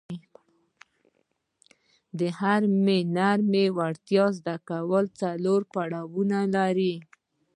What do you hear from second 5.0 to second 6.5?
څلور پړاونه